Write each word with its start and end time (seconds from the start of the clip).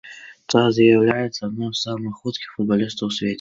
Тэа 0.53 0.69
з'яўляецца 0.77 1.41
адным 1.49 1.71
з 1.75 1.79
самых 1.89 2.17
хуткіх 2.23 2.49
футбалістаў 2.57 3.05
у 3.15 3.17
свеце. 3.21 3.29